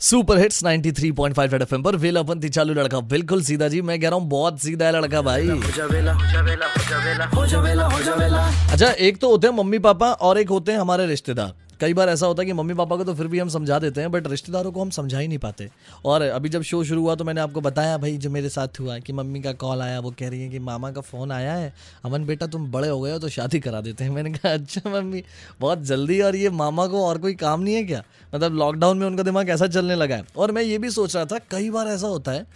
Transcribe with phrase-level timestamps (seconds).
[0.00, 4.18] Super hits 93.5 red FM पर वेलापंती चालू लड़का। बिल्कुल सीधा जी, मैं कह रहा
[4.18, 5.48] हूँ, बहुत सीधा है लड़का भाई।
[8.72, 12.08] अच्छा एक तो होते हैं मम्मी पापा और एक होते हैं हमारे रिश्तेदार। कई बार
[12.08, 14.26] ऐसा होता है कि मम्मी पापा को तो फिर भी हम समझा देते हैं बट
[14.26, 15.68] रिश्तेदारों को हम समझा ही नहीं पाते।
[16.04, 18.98] और अभी जब शो शुरू हुआ तो मैंने आपको बताया भाई जो मेरे साथ हुआ
[18.98, 21.72] कि मम्मी का कॉल आया, वो कह रही है कि मामा का फ़ोन आया है,
[22.04, 24.90] अमन बेटा तुम बड़े हो गए हो तो शादी करा देते हैं। मैंने कहा अच्छा
[24.90, 25.22] मम्मी,
[25.60, 28.02] बहुत जल्दी और ये मामा को और कोई काम नहीं है क्या?
[28.34, 31.24] मतलब लॉकडाउन में उनका दिमाग ऐसा चलने लगा है। और मैं ये भी सोच रहा
[31.24, 32.46] था, कई बार ऐसा होता है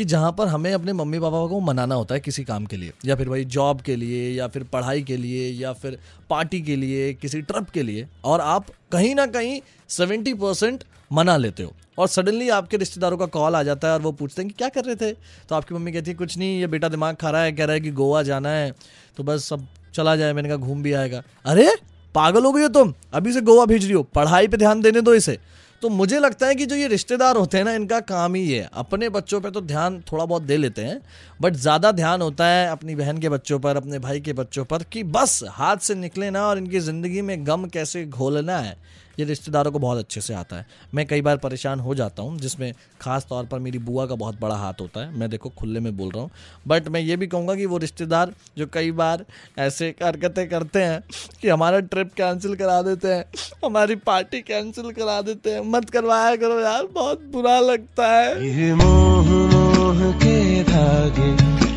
[0.00, 2.92] कि जहाँ पर हमें अपने मम्मी पापा को मनाना होता है किसी काम के लिए,
[3.04, 5.98] या फिर भाई जॉब के लिए, या फिर पढ़ाई के लिए, या फिर
[6.30, 11.36] पार्टी के लिए, किसी ट्रिप के लिए, और आप कहीं ना कहीं सेवेंटी परसेंट मना
[11.36, 14.50] लेते हो। और सडनली आपके रिश्तेदारों का कॉल आ जाता है और वो पूछते हैं
[14.50, 15.12] कि क्या कर रहे थे?
[15.48, 17.74] तो आपकी मम्मी कहती है, कुछ नहीं, ये बेटा दिमाग खा रहा है, कह रहा
[17.74, 18.72] है कि गोवा जाना है
[19.16, 21.70] तो बस सब चला जाए, मैंने कहा घूम भी आएगा। अरे,
[22.14, 25.00] पागल हो गई हो तुम, अभी से गोवा भेज रही हो, पढ़ाई पे ध्यान देने
[25.00, 25.38] दो इसे।
[25.82, 28.68] तो मुझे लगता है कि जो ये रिश्तेदार होते हैं ना, इनका काम ही है।
[28.72, 31.00] अपने बच्चों पे तो ध्यान थोड़ा बहुत दे लेते हैं
[31.40, 34.82] बट ज़्यादा ध्यान होता है अपनी बहन के बच्चों पर, अपने भाई के बच्चों पर
[34.82, 38.76] कि बस हाथ से निकले ना और इनकी ज़िंदगी में गम कैसे घोलना है।
[39.20, 42.38] ये रिश्तेदारों को बहुत अच्छे से आता है। मैं कई बार परेशान हो जाता हूँ
[42.38, 45.80] जिसमें खास तौर पर मेरी बुआ का बहुत बड़ा हाथ होता है। मैं देखो खुले
[45.80, 46.30] में बोल रहा हूँ।
[46.68, 49.24] बट मैं ये भी कहूँगा कि वो रिश्तेदार जो कई बार
[49.58, 51.02] ऐसे हरकतें करते हैं
[51.40, 53.24] कि हमारा ट्रिप कैंसिल करा देते हैं
[53.64, 58.72] हमारी पार्टी कैंसिल करा देते हैं। मत करवाया करो यार बहुत बुरा लगता है। ये
[58.74, 61.30] मोह मोह के धागे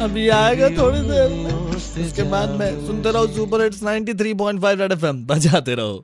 [0.04, 5.26] अभी आएगा थोड़ी देर में। इसके बाद मैं सुनते रहो सुपर हिट्स 93.5 रेड एफएम
[5.26, 6.04] बजाते रहो।